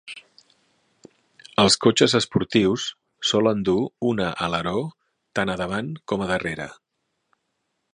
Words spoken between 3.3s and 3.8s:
solen dur